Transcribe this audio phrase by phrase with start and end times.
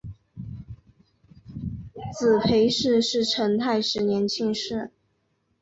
[2.11, 4.89] 子裴栻是成泰十年进士。